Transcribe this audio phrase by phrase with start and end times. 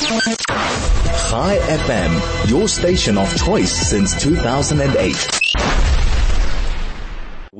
[0.00, 5.69] Chai FM, your station of choice since 2008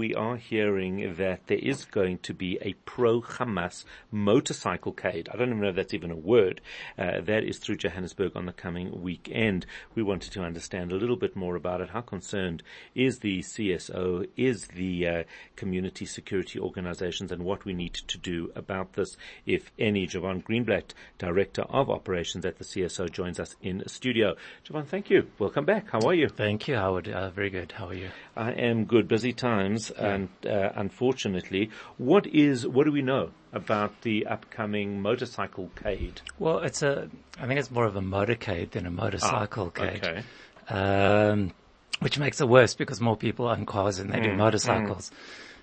[0.00, 5.28] we are hearing that there is going to be a pro-Hamas motorcyclecade.
[5.30, 6.62] I don't even know if that's even a word.
[6.98, 9.66] Uh, that is through Johannesburg on the coming weekend.
[9.94, 11.90] We wanted to understand a little bit more about it.
[11.90, 12.62] How concerned
[12.94, 15.22] is the CSO, is the uh,
[15.56, 20.06] community security organizations and what we need to do about this, if any.
[20.06, 24.34] Jevon Greenblatt, Director of Operations at the CSO, joins us in studio.
[24.66, 25.26] Jevon, thank you.
[25.38, 25.90] Welcome back.
[25.90, 26.30] How are you?
[26.30, 27.06] Thank you, Howard.
[27.06, 27.72] Uh, very good.
[27.72, 28.08] How are you?
[28.34, 29.06] I am good.
[29.06, 35.70] Busy times and uh, unfortunately, what is what do we know about the upcoming motorcycle
[35.82, 36.20] cade?
[36.38, 37.08] Well, it's a
[37.38, 40.04] I think it's more of a motorcade than a motorcycle ah, cade.
[40.04, 40.22] Okay.
[40.68, 41.52] Um,
[42.00, 45.10] which makes it worse because more people own cars than they mm, do motorcycles.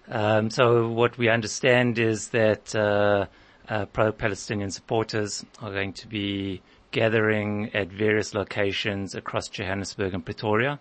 [0.07, 0.15] Mm.
[0.15, 3.25] Um, so what we understand is that uh,
[3.67, 10.79] uh, pro-Palestinian supporters are going to be gathering at various locations across Johannesburg and Pretoria.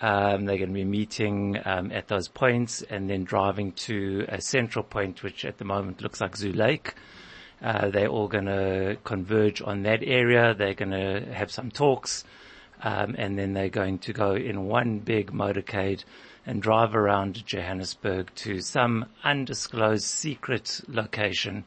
[0.00, 4.40] Um, they're going to be meeting um, at those points and then driving to a
[4.40, 6.94] central point, which at the moment looks like Zoo Lake.
[7.60, 10.54] Uh, they're all going to converge on that area.
[10.54, 12.22] They're going to have some talks,
[12.82, 16.04] um, and then they're going to go in one big motorcade
[16.46, 21.64] and drive around Johannesburg to some undisclosed secret location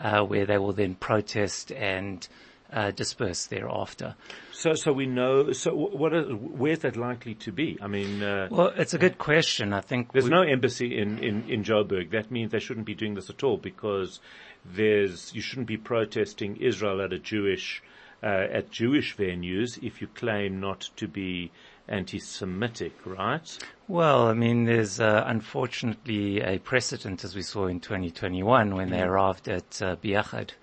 [0.00, 2.26] uh, where they will then protest and
[2.72, 4.14] uh, disperse thereafter.
[4.52, 5.52] So, so we know.
[5.52, 6.12] So, what?
[6.14, 7.78] Is, where's that likely to be?
[7.80, 9.72] I mean, uh, well, it's a good question.
[9.72, 12.10] I think there's we, no embassy in, in in Joburg.
[12.10, 14.20] That means they shouldn't be doing this at all because
[14.64, 17.82] there's you shouldn't be protesting Israel at a Jewish
[18.22, 21.50] uh, at Jewish venues if you claim not to be
[21.88, 23.58] anti-Semitic, right?
[23.86, 28.90] Well, I mean, there's uh, unfortunately a precedent as we saw in 2021 when mm.
[28.90, 30.54] they arrived at uh, Beyachad mm.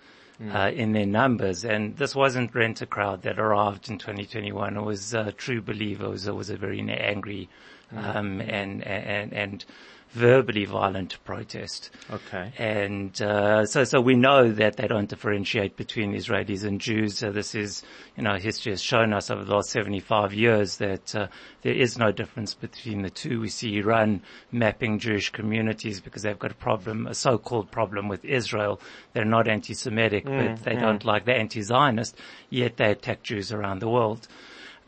[0.53, 1.63] Uh, in their numbers.
[1.65, 4.77] And this wasn't rent a crowd that arrived in 2021.
[4.77, 6.27] It was uh, true believers.
[6.27, 7.49] It was a very angry
[7.93, 8.15] mm.
[8.15, 9.65] um, and and and
[10.11, 11.89] verbally violent protest.
[12.09, 12.53] Okay.
[12.57, 17.17] And uh, so, so we know that they don't differentiate between Israelis and Jews.
[17.17, 17.83] So this is,
[18.15, 21.27] you know, history has shown us over the last 75 years that uh,
[21.63, 23.41] there is no difference between the two.
[23.41, 24.21] We see Iran
[24.51, 28.79] mapping Jewish communities because they've got a problem, a so-called problem with Israel.
[29.13, 30.81] They're not anti-Semitic, mm, but they mm.
[30.81, 32.15] don't like, they're anti-Zionist,
[32.49, 34.27] yet they attack Jews around the world.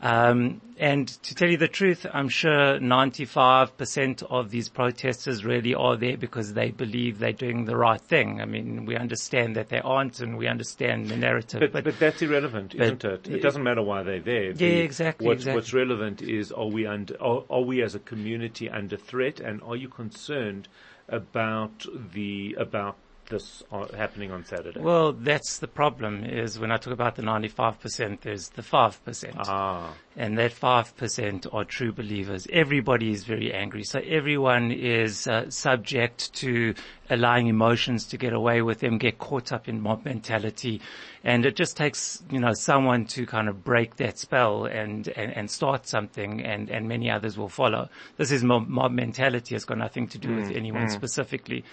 [0.00, 5.96] Um, and to tell you the truth, I'm sure 95% of these protesters really are
[5.96, 8.40] there because they believe they're doing the right thing.
[8.40, 11.60] I mean, we understand that they aren't and we understand the narrative.
[11.60, 13.28] But, but, but that's irrelevant, but, isn't it?
[13.28, 14.52] It doesn't matter why they're there.
[14.52, 15.56] The, yeah, exactly what's, exactly.
[15.56, 19.60] what's relevant is are we under, are, are we as a community under threat and
[19.62, 20.68] are you concerned
[21.08, 22.96] about the, about
[23.28, 23.62] this
[23.96, 24.80] happening on Saturday?
[24.80, 29.34] Well, that's the problem is when I talk about the 95%, there's the 5%.
[29.38, 29.94] Ah.
[30.16, 32.46] And that 5% are true believers.
[32.52, 33.84] Everybody is very angry.
[33.84, 36.74] So everyone is uh, subject to
[37.10, 40.80] allowing emotions to get away with them, get caught up in mob mentality.
[41.24, 45.32] And it just takes, you know, someone to kind of break that spell and, and,
[45.32, 47.88] and start something and, and many others will follow.
[48.16, 49.54] This is mob, mob mentality.
[49.54, 50.90] It's got nothing to do mm, with anyone mm.
[50.90, 51.64] specifically.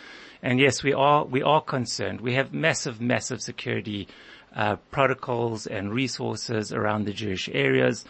[0.41, 2.22] And yes, we are, we are concerned.
[2.22, 4.07] We have massive, massive security
[4.56, 8.06] uh, protocols and resources around the Jewish areas.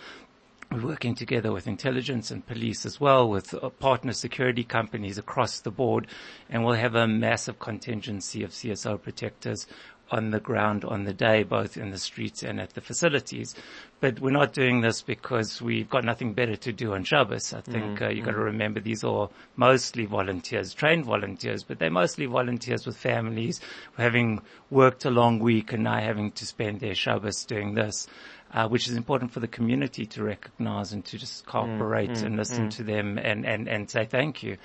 [0.72, 5.60] We're working together with intelligence and police as well, with uh, partner security companies across
[5.60, 6.08] the board,
[6.50, 9.68] and we'll have a massive contingency of CSO protectors
[10.12, 13.56] on the ground on the day, both in the streets and at the facilities.
[14.00, 17.54] But we're not doing this because we've got nothing better to do on Shabbos.
[17.54, 18.46] I think mm, uh, you've got to mm.
[18.46, 23.62] remember these are mostly volunteers, trained volunteers, but they're mostly volunteers with families
[23.98, 28.08] having worked a long week and now having to spend their Shabbos doing this.
[28.56, 32.36] Uh, which is important for the community to recognize and to just cooperate mm, and
[32.36, 32.72] mm, listen mm.
[32.72, 34.56] to them and, and, and say thank you.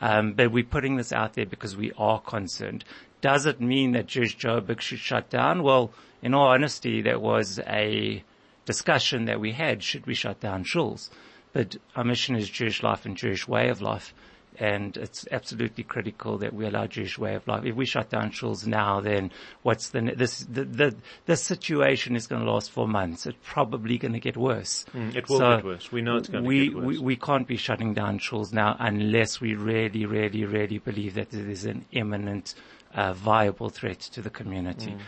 [0.00, 2.82] Um, but we're putting this out there because we are concerned.
[3.20, 5.62] Does it mean that Jewish Joburg should shut down?
[5.62, 5.92] Well,
[6.22, 8.24] in all honesty, there was a
[8.64, 9.82] discussion that we had.
[9.82, 11.10] Should we shut down shuls?
[11.52, 14.14] But our mission is Jewish life and Jewish way of life.
[14.58, 17.64] And it's absolutely critical that we allow Jewish way of life.
[17.64, 19.30] If we shut down shuls now, then
[19.62, 23.26] what's the, this, the, the, the situation is going to last for months.
[23.26, 24.86] It's probably going to get worse.
[24.94, 25.92] Mm, it will so get worse.
[25.92, 26.86] We know it's going we, to get worse.
[26.86, 31.30] We, we can't be shutting down shuls now unless we really, really, really believe that
[31.30, 32.54] there is an imminent
[32.96, 34.92] a viable threat to the community.
[34.92, 35.00] Mm.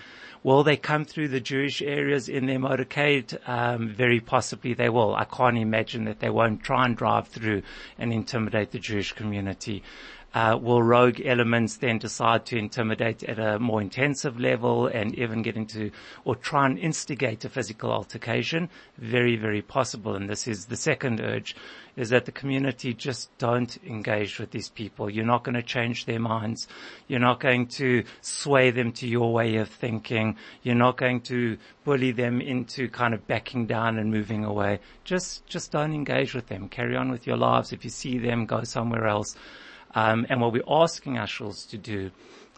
[0.43, 3.37] Will they come through the Jewish areas in their motorcade?
[3.49, 5.14] Um, very possibly they will.
[5.14, 7.62] I can't imagine that they won't try and drive through
[7.99, 9.82] and intimidate the Jewish community.
[10.34, 15.40] Uh, will rogue elements then decide to intimidate at a more intensive level and even
[15.40, 15.90] get into
[16.25, 18.69] or try and instigate a physical altercation?
[18.98, 20.14] Very, very possible.
[20.14, 21.56] And this is the second urge
[21.98, 25.10] is that the community just don't engage with these people.
[25.10, 26.69] You're not going to change their minds.
[27.08, 30.36] You're not going to sway them to your way of thinking.
[30.62, 34.78] You're not going to bully them into kind of backing down and moving away.
[35.02, 36.69] Just, just don't engage with them.
[36.69, 37.72] Carry on with your lives.
[37.72, 39.34] If you see them, go somewhere else.
[39.94, 42.11] Um, and what we're asking our shuls to do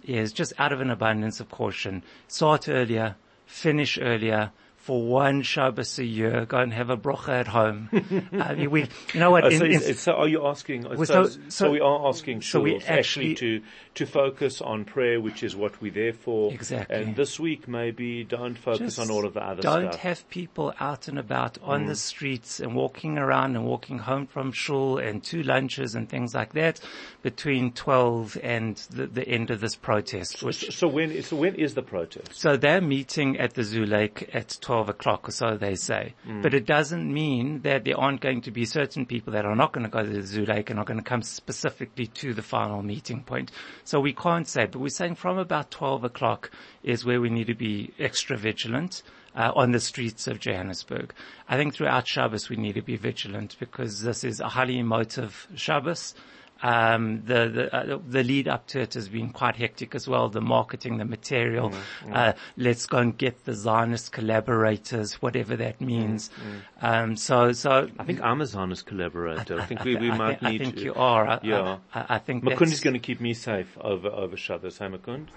[0.05, 3.17] is just out of an abundance of caution, start earlier,
[3.47, 4.51] finish earlier,
[4.81, 7.91] for one Shabbos a year, go and have a brocha at home.
[8.33, 9.45] I mean, we, you know what?
[9.45, 10.85] Uh, so, in, in, so, are you asking?
[10.85, 13.63] So, so, so, we are asking so we actually, actually to
[13.97, 16.51] to focus on prayer, which is what we're there for.
[16.51, 16.97] Exactly.
[16.97, 19.93] And this week, maybe don't focus Just on all of the other don't stuff.
[19.93, 21.89] Don't have people out and about on mm.
[21.89, 26.35] the streets and walking around and walking home from shul and two lunches and things
[26.35, 26.81] like that
[27.23, 30.43] between 12 and the, the end of this protest.
[30.43, 32.35] Which, so when, so when is the protest?
[32.35, 36.15] So they're meeting at the Zoo Lake at 12 o'clock or so they say.
[36.27, 36.43] Mm.
[36.43, 39.73] But it doesn't mean that there aren't going to be certain people that are not
[39.73, 42.43] going to go to the Zoo Lake and are going to come specifically to the
[42.43, 43.51] final meeting point.
[43.85, 46.51] So we can't say, but we're saying from about 12 o'clock
[46.83, 49.03] is where we need to be extra vigilant.
[49.33, 51.15] Uh, on the streets of Johannesburg.
[51.49, 55.47] I think throughout Shabbos we need to be vigilant because this is a highly emotive
[55.55, 56.17] Shabbos.
[56.63, 60.29] Um, the the, uh, the lead up to it has been quite hectic as well.
[60.29, 61.71] The marketing, the material.
[61.71, 62.17] Mm, mm.
[62.17, 66.29] Uh, let's go and get the Zionist collaborators, whatever that means.
[66.29, 67.03] Mm, mm.
[67.03, 69.59] um, so so I think I'm a Zionist collaborator.
[69.59, 70.61] I, I think we, we I might think, need.
[70.61, 70.83] I think to.
[70.83, 71.41] you are.
[71.43, 74.79] yeah, I, think Makund is going to keep me safe over over Shabbos.
[74.79, 75.29] Hey Makund.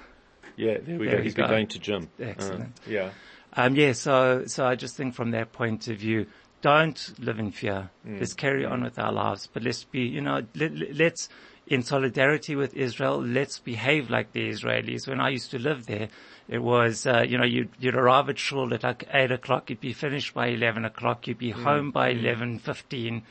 [0.56, 1.24] Yeah, there we there go.
[1.24, 1.44] He's go.
[1.44, 2.10] been going to gym.
[2.20, 2.64] Excellent.
[2.64, 3.10] Uh, yeah.
[3.56, 6.26] Um, yeah, so, so I just think from that point of view,
[6.64, 7.92] don't live in fear.
[8.08, 8.20] Mm.
[8.20, 11.28] Let's carry on with our lives, but let's be, you know, let, let's,
[11.68, 15.06] in solidarity with Israel, let's behave like the Israelis.
[15.06, 16.08] When I used to live there,
[16.48, 19.82] it was, uh, you know, you'd, you'd arrive at shul at like 8 o'clock, you'd
[19.82, 21.64] be finished by 11 o'clock, you'd be mm.
[21.64, 23.22] home by 11.15, mm.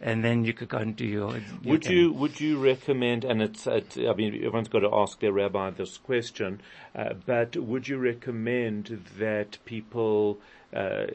[0.00, 1.36] and then you could go and do your.
[1.36, 3.24] your would you would you recommend?
[3.24, 6.60] And it's, it, I mean, everyone's got to ask their rabbi this question,
[6.96, 10.40] uh, but would you recommend that people
[10.74, 11.06] uh,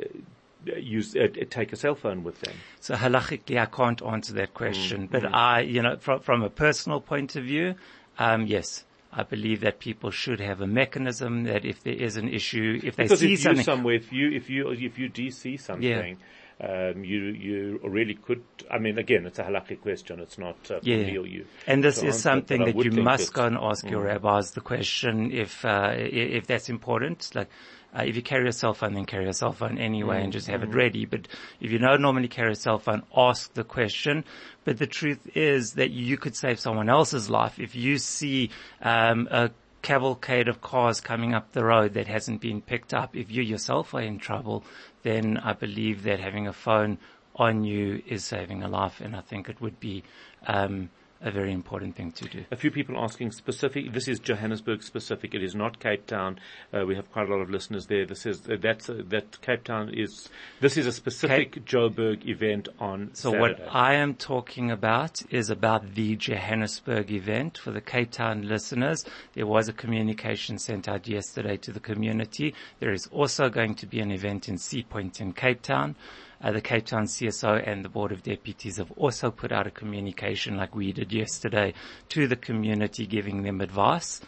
[0.78, 2.54] use uh, take a cell phone with them?
[2.80, 5.34] So halachically, I can't answer that question, mm, but mm.
[5.34, 7.76] I, you know, from from a personal point of view,
[8.20, 8.86] um, yes.
[9.18, 12.98] I believe that people should have a mechanism that if there is an issue, if
[12.98, 15.84] they because see if something, somewhere, if you if you if you do see something.
[15.88, 16.16] Yeah.
[16.58, 18.42] Um, you you really could.
[18.72, 20.22] I mean, again, it's a halakhic question.
[20.22, 20.98] It's not uh, yeah.
[20.98, 21.46] me or you.
[21.68, 23.92] And this is something that you must go and ask mm.
[23.92, 27.30] your rabbis the question if uh, if that's important.
[27.36, 27.50] Like,
[27.94, 30.24] uh, if you carry a cell phone, then carry a cell phone anyway mm.
[30.24, 30.70] and just have mm.
[30.70, 31.06] it ready.
[31.06, 31.28] But
[31.60, 34.24] if you don't normally carry a cell phone, ask the question.
[34.64, 38.50] But the truth is that you could save someone else's life if you see
[38.82, 39.52] um, a
[39.86, 43.16] cavalcade of cars coming up the road that hasn't been picked up.
[43.16, 44.64] If you yourself are in trouble,
[45.04, 46.98] then I believe that having a phone
[47.36, 50.04] on you is saving a life, and I think it would be.
[50.48, 50.90] Um,
[51.26, 52.46] a very important thing to do.
[52.52, 53.92] A few people asking specific.
[53.92, 55.34] This is Johannesburg specific.
[55.34, 56.40] It is not Cape Town.
[56.72, 58.06] Uh, we have quite a lot of listeners there.
[58.06, 60.30] This is uh, that's uh, that Cape Town is.
[60.62, 63.10] This is a specific Cape, Joburg event on.
[63.14, 63.64] So Saturday.
[63.64, 69.04] what I am talking about is about the Johannesburg event for the Cape Town listeners.
[69.34, 72.54] There was a communication sent out yesterday to the community.
[72.80, 75.96] There is also going to be an event in Sea Point in Cape Town.
[76.42, 79.72] Uh, the Cape Town CSO and the Board of Deputies have also put out a
[79.72, 81.74] communication like we did yesterday
[82.10, 84.22] to the community giving them advice.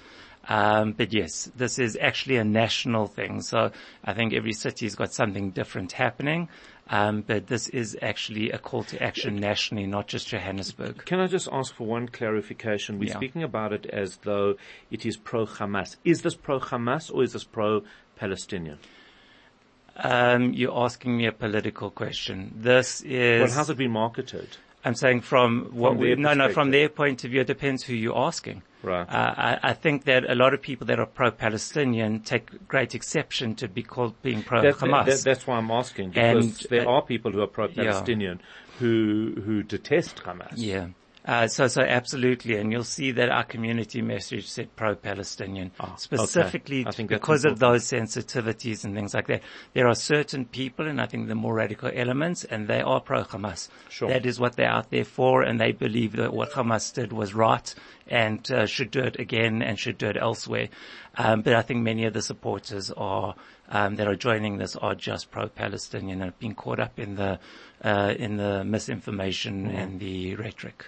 [0.50, 3.42] Um, but yes, this is actually a national thing.
[3.42, 3.72] So
[4.04, 6.50] I think every city's got something different happening.
[6.90, 11.04] Um, but this is actually a call to action nationally, not just Johannesburg.
[11.06, 12.98] Can I just ask for one clarification?
[12.98, 13.18] We're yeah.
[13.18, 14.56] speaking about it as though
[14.90, 15.98] it is pro-Hamas.
[16.06, 18.80] Is this pro-Hamas or is this pro-Palestinian?
[19.98, 22.54] Um, you're asking me a political question.
[22.56, 23.42] This is.
[23.42, 24.58] Well, how's it been marketed?
[24.86, 27.84] I'm saying from what from we, no, no, from their point of view, it depends
[27.84, 28.62] who you're asking.
[28.84, 29.02] Right.
[29.10, 33.56] Uh, I, I, think that a lot of people that are pro-Palestinian take great exception
[33.56, 34.80] to be called being pro-Hamas.
[34.80, 38.40] That, that, that's why I'm asking because and, there uh, are people who are pro-Palestinian
[38.40, 38.80] yeah.
[38.80, 40.54] who who detest Hamas.
[40.56, 40.90] Yeah.
[41.28, 46.86] Uh, so, so absolutely, and you'll see that our community message said pro-Palestinian, oh, specifically
[46.88, 47.04] okay.
[47.04, 49.42] because of those sensitivities and things like that.
[49.74, 53.68] There are certain people, and I think the more radical elements, and they are pro-Hamas.
[53.90, 54.08] Sure.
[54.08, 57.34] That is what they're out there for, and they believe that what Hamas did was
[57.34, 57.76] right
[58.08, 60.70] and uh, should do it again and should do it elsewhere.
[61.18, 63.36] Um, but I think many of the supporters are
[63.70, 67.40] um, that are joining this are just pro-Palestinian and have been caught up in the
[67.84, 69.76] uh, in the misinformation mm.
[69.76, 70.86] and the rhetoric.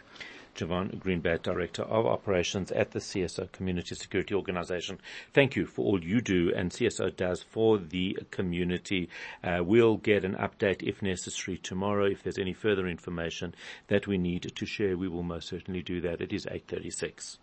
[0.59, 4.99] Jevon Greenblatt, Director of Operations at the CSO Community Security Organization.
[5.33, 9.09] Thank you for all you do and CSO does for the community.
[9.41, 12.05] Uh, we'll get an update if necessary tomorrow.
[12.05, 13.55] If there's any further information
[13.87, 16.19] that we need to share, we will most certainly do that.
[16.19, 17.39] It is 836.